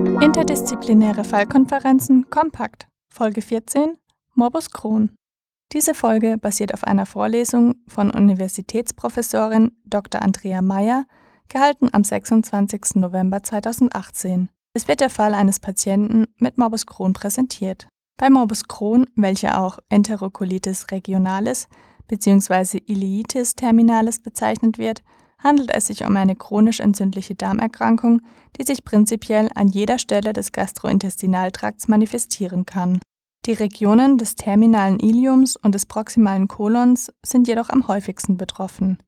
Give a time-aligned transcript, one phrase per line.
[0.00, 3.98] Interdisziplinäre Fallkonferenzen Kompakt Folge 14
[4.34, 5.14] Morbus Crohn.
[5.72, 10.22] Diese Folge basiert auf einer Vorlesung von Universitätsprofessorin Dr.
[10.22, 11.04] Andrea Meyer,
[11.48, 12.96] gehalten am 26.
[12.96, 14.48] November 2018.
[14.72, 17.86] Es wird der Fall eines Patienten mit Morbus Crohn präsentiert.
[18.16, 21.68] Bei Morbus Crohn, welcher auch Enterocolitis regionalis
[22.08, 22.78] bzw.
[22.86, 25.02] Ileitis terminalis bezeichnet wird,
[25.42, 28.20] handelt es sich um eine chronisch entzündliche Darmerkrankung,
[28.58, 33.00] die sich prinzipiell an jeder Stelle des Gastrointestinaltrakts manifestieren kann.
[33.46, 38.98] Die Regionen des terminalen Iliums und des proximalen Kolons sind jedoch am häufigsten betroffen.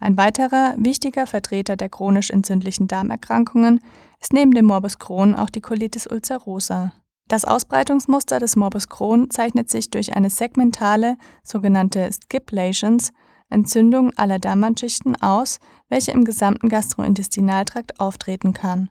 [0.00, 3.80] Ein weiterer wichtiger Vertreter der chronisch entzündlichen Darmerkrankungen
[4.20, 6.92] ist neben dem Morbus Crohn auch die Colitis ulcerosa.
[7.28, 13.12] Das Ausbreitungsmuster des Morbus Crohn zeichnet sich durch eine segmentale, sogenannte Skip Lesions,
[13.50, 15.58] Entzündung aller Darmwandschichten aus,
[15.88, 18.88] welche im gesamten Gastrointestinaltrakt auftreten kann.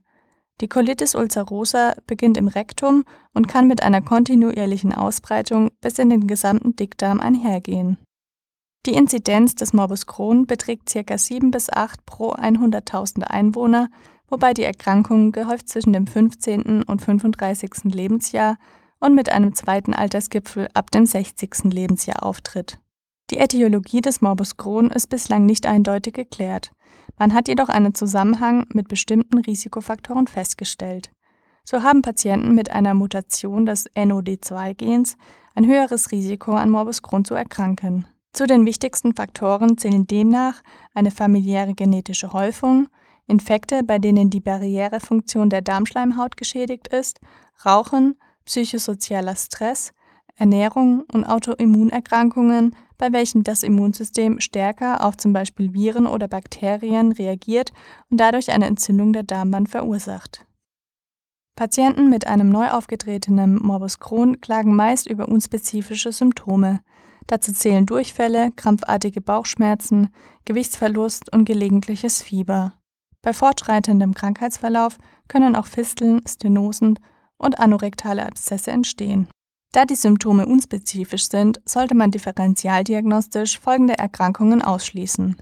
[0.62, 6.28] Die Colitis ulcerosa beginnt im Rektum und kann mit einer kontinuierlichen Ausbreitung bis in den
[6.28, 7.98] gesamten Dickdarm einhergehen.
[8.86, 11.18] Die Inzidenz des Morbus Crohn beträgt ca.
[11.18, 13.90] 7 bis 8 pro 100.000 Einwohner,
[14.28, 16.84] wobei die Erkrankung gehäuft zwischen dem 15.
[16.84, 17.86] und 35.
[17.86, 18.58] Lebensjahr
[19.00, 21.66] und mit einem zweiten Altersgipfel ab dem 60.
[21.66, 22.80] Lebensjahr auftritt.
[23.32, 26.72] Die Ätiologie des Morbus Crohn ist bislang nicht eindeutig geklärt.
[27.20, 31.12] Man hat jedoch einen Zusammenhang mit bestimmten Risikofaktoren festgestellt.
[31.64, 35.16] So haben Patienten mit einer Mutation des NOD2-Gens
[35.54, 38.08] ein höheres Risiko an Morbus Crohn zu erkranken.
[38.34, 40.62] Zu den wichtigsten Faktoren zählen demnach
[40.96, 42.88] eine familiäre genetische Häufung,
[43.28, 47.20] Infekte, bei denen die Barrierefunktion der Darmschleimhaut geschädigt ist,
[47.64, 49.94] Rauchen, psychosozialer Stress,
[50.36, 57.72] Ernährung und Autoimmunerkrankungen bei welchen das Immunsystem stärker auf zum Beispiel Viren oder Bakterien reagiert
[58.12, 60.46] und dadurch eine Entzündung der Darmwand verursacht.
[61.56, 66.82] Patienten mit einem neu aufgetretenen Morbus Crohn klagen meist über unspezifische Symptome.
[67.26, 70.10] Dazu zählen Durchfälle, krampfartige Bauchschmerzen,
[70.46, 72.74] Gewichtsverlust und gelegentliches Fieber.
[73.22, 77.00] Bei fortschreitendem Krankheitsverlauf können auch Fisteln, Stenosen
[77.38, 79.28] und anorektale Abszesse entstehen.
[79.72, 85.36] Da die Symptome unspezifisch sind, sollte man differentialdiagnostisch folgende Erkrankungen ausschließen: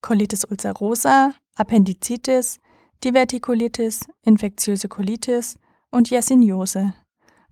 [0.00, 2.58] Colitis ulcerosa, Appendizitis,
[3.04, 5.56] Divertikulitis, infektiöse Colitis
[5.90, 6.94] und Yersinniose,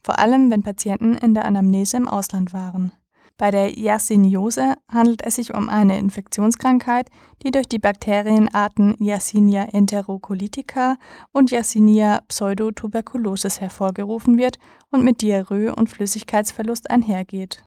[0.02, 2.92] vor allem wenn Patienten in der Anamnese im Ausland waren
[3.40, 7.08] bei der Yersiniose handelt es sich um eine Infektionskrankheit,
[7.42, 10.98] die durch die Bakterienarten Yersinia enterocolitica
[11.32, 14.58] und Yersinia pseudotuberculosis hervorgerufen wird
[14.90, 17.62] und mit Diarrhoe und Flüssigkeitsverlust einhergeht.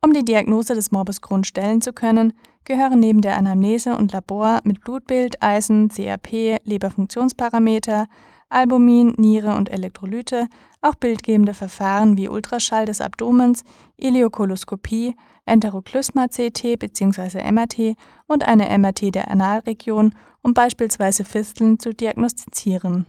[0.00, 2.32] Um die Diagnose des Morbus Crohn stellen zu können,
[2.64, 8.06] gehören neben der Anamnese und Labor mit Blutbild, Eisen, CRP, Leberfunktionsparameter,
[8.48, 10.48] Albumin, Niere und Elektrolyte
[10.80, 13.64] auch bildgebende Verfahren wie Ultraschall des Abdomens,
[13.96, 17.50] Ileokoloskopie, Enteroklysma-CT bzw.
[17.50, 17.96] MRT
[18.26, 23.06] und eine MRT der Analregion, um beispielsweise Fisteln zu diagnostizieren.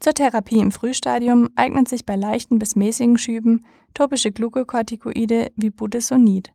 [0.00, 3.64] Zur Therapie im Frühstadium eignen sich bei leichten bis mäßigen Schüben
[3.94, 6.52] topische Glucocorticoide wie Budesonid.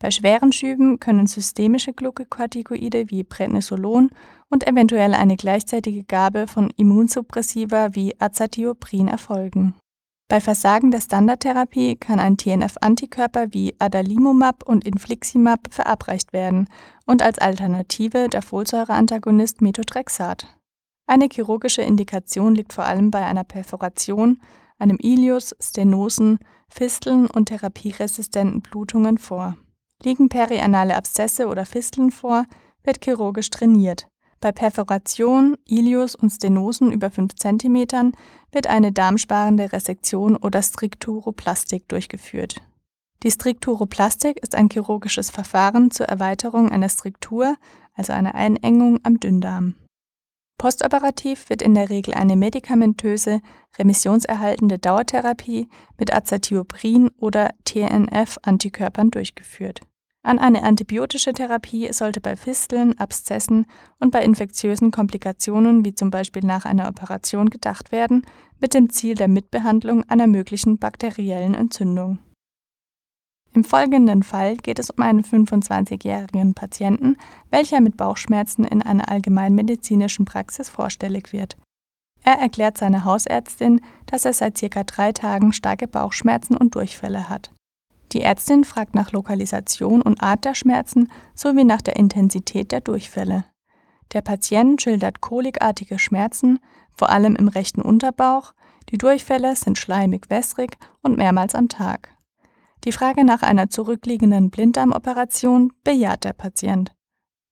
[0.00, 4.10] Bei schweren Schüben können systemische Glucocorticoide wie Prednisolon
[4.48, 9.74] und eventuell eine gleichzeitige Gabe von Immunsuppressiva wie Azathioprin erfolgen.
[10.28, 16.68] Bei Versagen der Standardtherapie kann ein TNF-Antikörper wie Adalimumab und Infliximab verabreicht werden
[17.06, 20.46] und als Alternative der Folsäureantagonist Methotrexat.
[21.06, 24.42] Eine chirurgische Indikation liegt vor allem bei einer Perforation,
[24.78, 26.38] einem Ilius, Stenosen,
[26.68, 29.56] Fisteln und therapieresistenten Blutungen vor.
[30.04, 32.44] Liegen perianale Abszesse oder Fisteln vor,
[32.84, 34.06] wird chirurgisch trainiert.
[34.40, 38.12] Bei Perforation, Ilius und Stenosen über 5 cm
[38.52, 42.62] wird eine darmsparende Resektion oder Strikturoplastik durchgeführt.
[43.24, 47.56] Die Strikturoplastik ist ein chirurgisches Verfahren zur Erweiterung einer Striktur,
[47.94, 49.74] also einer Einengung am Dünndarm.
[50.56, 53.40] Postoperativ wird in der Regel eine medikamentöse,
[53.76, 55.68] remissionserhaltende Dauertherapie
[55.98, 59.80] mit Azathioprin oder TNF-Antikörpern durchgeführt
[60.22, 63.66] an eine antibiotische Therapie sollte bei Fisteln, Abszessen
[63.98, 68.26] und bei infektiösen Komplikationen wie zum Beispiel nach einer Operation gedacht werden,
[68.60, 72.18] mit dem Ziel der Mitbehandlung einer möglichen bakteriellen Entzündung.
[73.54, 77.16] Im folgenden Fall geht es um einen 25-jährigen Patienten,
[77.50, 81.56] welcher mit Bauchschmerzen in einer allgemeinmedizinischen Praxis vorstellig wird.
[82.22, 87.50] Er erklärt seiner Hausärztin, dass er seit circa drei Tagen starke Bauchschmerzen und Durchfälle hat.
[88.12, 93.44] Die Ärztin fragt nach Lokalisation und Art der Schmerzen sowie nach der Intensität der Durchfälle.
[94.12, 96.60] Der Patient schildert kolikartige Schmerzen,
[96.92, 98.54] vor allem im rechten Unterbauch.
[98.90, 100.70] Die Durchfälle sind schleimig-wässrig
[101.02, 102.14] und mehrmals am Tag.
[102.84, 106.94] Die Frage nach einer zurückliegenden Blinddarmoperation bejaht der Patient.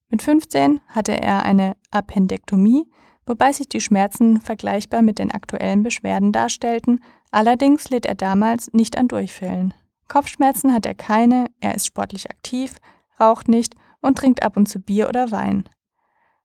[0.08, 2.88] Mit 15 hatte er eine Appendektomie,
[3.26, 7.00] wobei sich die Schmerzen vergleichbar mit den aktuellen Beschwerden darstellten,
[7.32, 9.74] allerdings litt er damals nicht an Durchfällen.
[10.08, 12.76] Kopfschmerzen hat er keine, er ist sportlich aktiv,
[13.20, 15.68] raucht nicht und trinkt ab und zu Bier oder Wein.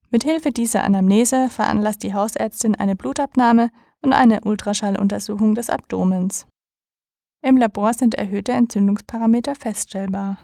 [0.09, 3.69] Mit Hilfe dieser Anamnese veranlasst die Hausärztin eine Blutabnahme
[4.01, 6.47] und eine Ultraschalluntersuchung des Abdomens.
[7.41, 10.37] Im Labor sind erhöhte Entzündungsparameter feststellbar.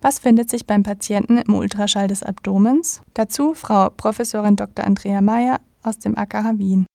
[0.00, 3.00] Was findet sich beim Patienten im Ultraschall des Abdomens?
[3.14, 4.84] Dazu Frau Professorin Dr.
[4.84, 6.86] Andrea Meyer aus dem AKH Wien.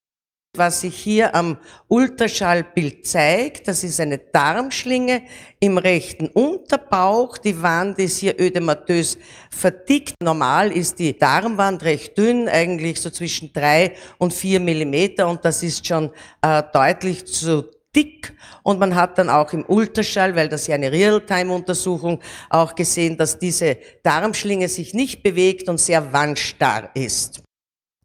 [0.57, 1.57] Was sich hier am
[1.87, 5.21] Ultraschallbild zeigt, das ist eine Darmschlinge
[5.59, 7.37] im rechten Unterbauch.
[7.37, 9.19] Die Wand ist hier ödematös
[9.51, 10.15] verdickt.
[10.23, 15.61] Normal ist die Darmwand recht dünn, eigentlich so zwischen drei und vier Millimeter und das
[15.61, 16.09] ist schon
[16.41, 20.91] äh, deutlich zu dick und man hat dann auch im Ultraschall, weil das ja eine
[20.91, 27.43] Realtime-Untersuchung, auch gesehen, dass diese Darmschlinge sich nicht bewegt und sehr wandstarr ist.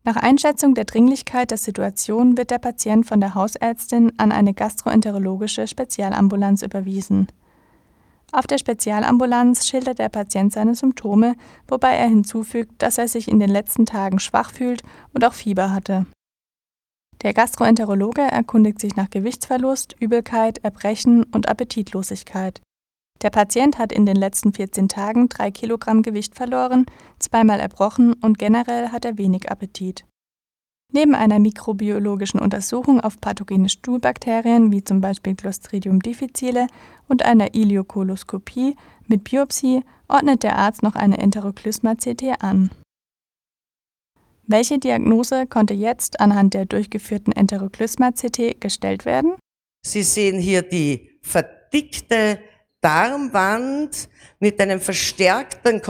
[0.06, 5.66] Nach Einschätzung der Dringlichkeit der Situation wird der Patient von der Hausärztin an eine gastroenterologische
[5.66, 7.28] Spezialambulanz überwiesen.
[8.30, 11.36] Auf der Spezialambulanz schildert der Patient seine Symptome,
[11.68, 14.82] wobei er hinzufügt, dass er sich in den letzten Tagen schwach fühlt
[15.14, 16.04] und auch Fieber hatte.
[17.22, 22.60] Der Gastroenterologe erkundigt sich nach Gewichtsverlust, Übelkeit, Erbrechen und Appetitlosigkeit.
[23.22, 26.84] Der Patient hat in den letzten 14 Tagen drei Kilogramm Gewicht verloren,
[27.24, 30.04] zweimal erbrochen und generell hat er wenig Appetit.
[30.92, 36.68] Neben einer mikrobiologischen Untersuchung auf pathogene Stuhlbakterien wie zum Beispiel Clostridium difficile
[37.08, 38.76] und einer Iliokoloskopie
[39.08, 42.70] mit Biopsie ordnet der Arzt noch eine Enteroklysma-CT an.
[44.46, 49.34] Welche Diagnose konnte jetzt anhand der durchgeführten Enteroklysma-CT gestellt werden?
[49.84, 52.38] Sie sehen hier die verdickte
[52.80, 55.80] Darmwand mit einem verstärkten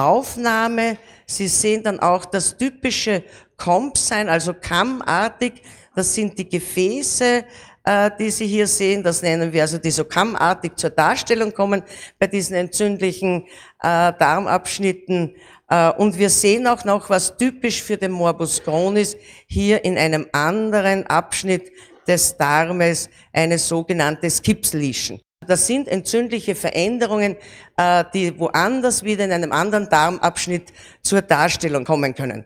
[0.00, 0.98] Kontrastmittelaufnahme.
[1.26, 3.22] Sie sehen dann auch das typische
[3.56, 5.62] Comp-Sein, also kammartig.
[5.94, 7.44] Das sind die Gefäße,
[7.84, 9.02] äh, die Sie hier sehen.
[9.02, 11.82] Das nennen wir also, die so kammartig zur Darstellung kommen
[12.18, 13.44] bei diesen entzündlichen
[13.82, 15.34] äh, Darmabschnitten.
[15.68, 19.16] Äh, und wir sehen auch noch, was typisch für den Morbus Crohn ist,
[19.46, 21.70] hier in einem anderen Abschnitt
[22.08, 25.20] des Darmes eine sogenannte Skips Lesion.
[25.46, 27.36] Das sind entzündliche Veränderungen,
[27.76, 30.72] äh, die woanders wieder in einem anderen Darmabschnitt
[31.02, 32.44] zur Darstellung kommen können.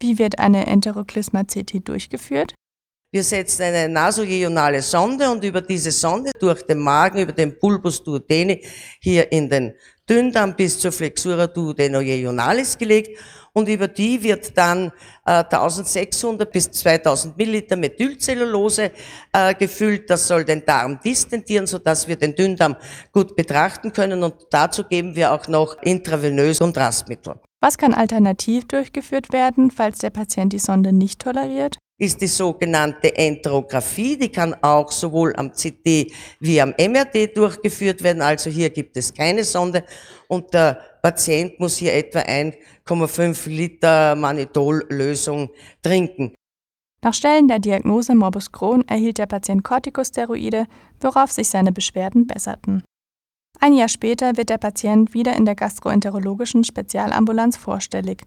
[0.00, 2.54] Wie wird eine Enteroklysma-CT durchgeführt?
[3.10, 8.02] Wir setzen eine nasojeonale Sonde und über diese Sonde durch den Magen, über den Bulbus
[8.02, 8.62] duodeni
[9.00, 9.72] hier in den
[10.08, 13.18] Dünndarm bis zur Flexura duodenojeonalis gelegt
[13.56, 14.92] und über die wird dann
[15.24, 18.90] äh, 1600 bis 2000 Milliliter Methylcellulose
[19.32, 20.10] äh, gefüllt.
[20.10, 22.76] Das soll den Darm distentieren, sodass wir den Dünndarm
[23.12, 27.36] gut betrachten können und dazu geben wir auch noch intravenös Kontrastmittel.
[27.62, 31.78] Was kann alternativ durchgeführt werden, falls der Patient die Sonde nicht toleriert?
[31.98, 34.18] ist die sogenannte Enterographie.
[34.18, 38.20] Die kann auch sowohl am CT wie am MRT durchgeführt werden.
[38.20, 39.82] Also hier gibt es keine Sonde
[40.28, 45.50] und der Patient muss hier etwa 1,5 Liter Manitol-Lösung
[45.80, 46.34] trinken.
[47.00, 50.66] Nach Stellen der Diagnose Morbus Crohn erhielt der Patient Corticosteroide,
[51.00, 52.82] worauf sich seine Beschwerden besserten.
[53.60, 58.24] Ein Jahr später wird der Patient wieder in der gastroenterologischen Spezialambulanz vorstellig,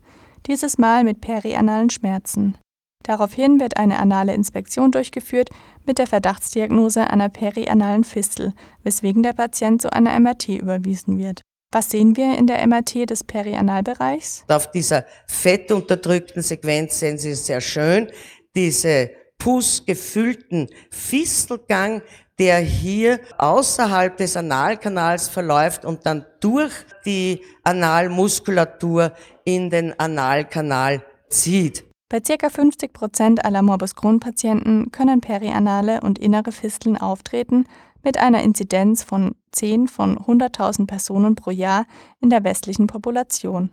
[0.47, 2.57] dieses Mal mit perianalen Schmerzen.
[3.03, 5.49] Daraufhin wird eine anale Inspektion durchgeführt
[5.85, 11.41] mit der Verdachtsdiagnose einer perianalen Fistel, weswegen der Patient zu einer MRT überwiesen wird.
[11.71, 14.43] Was sehen wir in der MRT des Perianalbereichs?
[14.47, 18.09] Auf dieser fettunterdrückten Sequenz sehen Sie sehr schön
[18.55, 22.01] diese pusgefüllten Fistelgang,
[22.39, 26.73] der hier außerhalb des Analkanals verläuft und dann durch
[27.05, 29.13] die Analmuskulatur
[29.45, 31.85] in den Analkanal zieht.
[32.11, 32.49] Bei ca.
[32.49, 37.67] 50 Prozent aller Morbus Crohn-Patienten können perianale und innere Fisteln auftreten,
[38.03, 41.85] mit einer Inzidenz von 10 von 100.000 Personen pro Jahr
[42.19, 43.71] in der westlichen Population.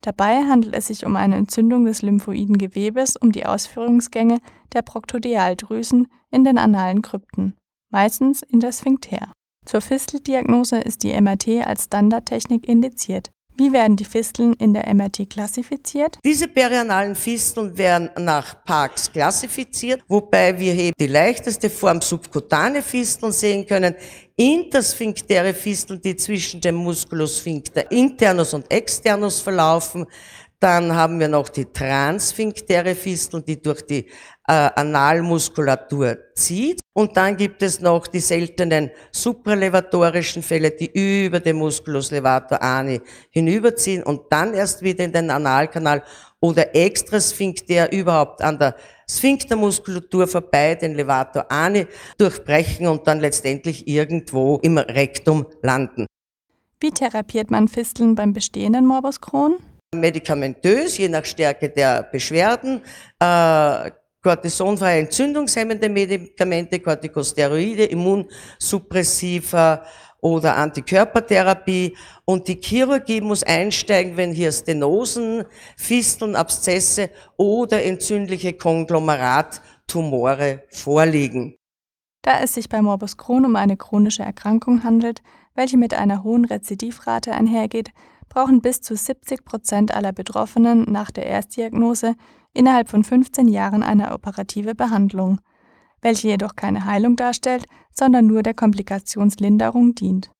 [0.00, 4.38] Dabei handelt es sich um eine Entzündung des lymphoiden Gewebes um die Ausführungsgänge
[4.72, 7.56] der Proktodialdrüsen in den analen Krypten,
[7.90, 9.32] meistens in der Sphinkter.
[9.64, 15.30] Zur Fisteldiagnose ist die MRT als Standardtechnik indiziert wie werden die Fisteln in der MRT
[15.30, 16.18] klassifiziert?
[16.24, 23.32] Diese perianalen Fisteln werden nach Parks klassifiziert, wobei wir hier die leichteste Form subkutane Fisteln
[23.32, 23.94] sehen können,
[24.36, 30.06] intersphinktere Fisteln, die zwischen dem Musculus sphincter internus und externus verlaufen,
[30.64, 34.06] Dann haben wir noch die transfinktäre Fistel, die durch die
[34.48, 36.80] äh, Analmuskulatur zieht.
[36.94, 40.86] Und dann gibt es noch die seltenen supralevatorischen Fälle, die
[41.26, 46.02] über den Musculus levator ani hinüberziehen und dann erst wieder in den Analkanal
[46.40, 48.74] oder extrasphinktär überhaupt an der
[49.06, 56.06] Sphinktermuskulatur vorbei, den Levator ani durchbrechen und dann letztendlich irgendwo im Rektum landen.
[56.80, 59.58] Wie therapiert man Fisteln beim bestehenden Morbus Crohn?
[59.94, 62.82] Medikamentös, je nach Stärke der Beschwerden,
[63.18, 63.90] äh,
[64.22, 69.84] kortisonfreie entzündungshemmende Medikamente, Corticosteroide, Immunsuppressiva
[70.20, 71.96] oder Antikörpertherapie.
[72.24, 75.44] Und die Chirurgie muss einsteigen, wenn hier Stenosen,
[75.76, 81.56] Fisteln, Abszesse oder entzündliche Konglomerattumore vorliegen.
[82.22, 85.20] Da es sich bei Morbus Crohn um eine chronische Erkrankung handelt,
[85.54, 87.90] welche mit einer hohen Rezidivrate einhergeht,
[88.34, 92.16] brauchen bis zu 70 Prozent aller Betroffenen nach der Erstdiagnose
[92.52, 95.40] innerhalb von 15 Jahren eine operative Behandlung,
[96.02, 100.32] welche jedoch keine Heilung darstellt, sondern nur der Komplikationslinderung dient.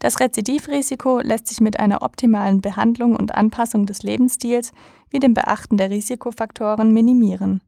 [0.00, 4.72] Das Rezidivrisiko lässt sich mit einer optimalen Behandlung und Anpassung des Lebensstils
[5.08, 7.62] wie dem Beachten der Risikofaktoren minimieren.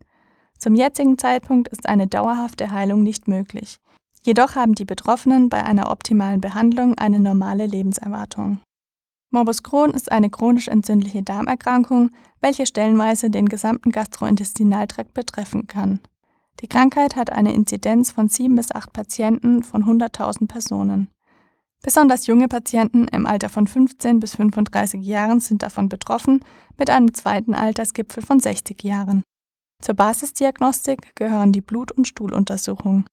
[0.59, 3.79] Zum jetzigen Zeitpunkt ist eine dauerhafte Heilung nicht möglich.
[4.27, 8.61] Jedoch haben die Betroffenen bei einer optimalen Behandlung eine normale Lebenserwartung.
[9.31, 16.01] Morbus Crohn ist eine chronisch entzündliche Darmerkrankung, welche stellenweise den gesamten Gastrointestinaltrakt betreffen kann.
[16.61, 21.09] Die Krankheit hat eine Inzidenz von 7 bis 8 Patienten von 100.000 Personen.
[21.83, 26.45] Besonders junge Patienten im Alter von 15 bis 35 Jahren sind davon betroffen,
[26.77, 29.23] mit einem zweiten Altersgipfel von 60 Jahren.
[29.81, 33.05] Zur Basisdiagnostik gehören die Blut- und Stuhluntersuchung.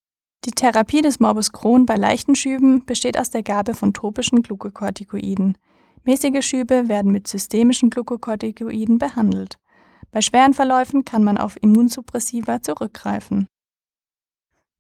[0.46, 5.58] Die Therapie des Morbus Crohn bei leichten Schüben besteht aus der Gabe von topischen Glukokortikoiden.
[6.06, 9.58] Mäßige Schübe werden mit systemischen Glukokortikoiden behandelt.
[10.12, 13.48] Bei schweren Verläufen kann man auf Immunsuppressiva zurückgreifen.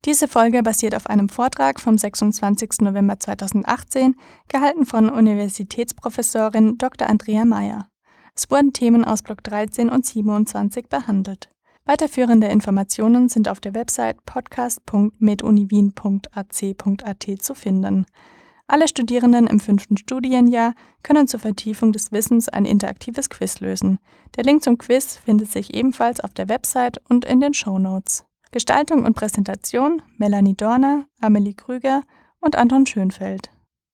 [0.05, 2.81] Diese Folge basiert auf einem Vortrag vom 26.
[2.81, 4.15] November 2018,
[4.47, 7.09] gehalten von Universitätsprofessorin Dr.
[7.09, 7.89] Andrea Meyer.
[8.35, 11.49] Es wurden Themen aus Block 13 und 27 behandelt.
[11.85, 18.05] Weiterführende Informationen sind auf der Website podcast.meduniwien.ac.at zu finden.
[18.67, 23.99] Alle Studierenden im fünften Studienjahr können zur Vertiefung des Wissens ein interaktives Quiz lösen.
[24.35, 28.25] Der Link zum Quiz findet sich ebenfalls auf der Website und in den Show Notes.
[28.51, 32.01] Gestaltung und Präsentation Melanie Dorner, Amelie Krüger
[32.39, 33.51] und Anton Schönfeld.